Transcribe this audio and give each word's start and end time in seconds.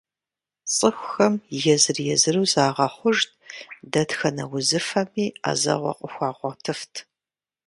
Цӏыхухэм 0.73 1.33
езыр-езыру 1.73 2.45
загъэхъужт, 2.51 3.29
дэтхэнэ 3.91 4.43
узыфэми 4.55 5.25
ӏэзэгъуэ 5.41 5.91
къыхуагъуэтыфт. 5.99 6.93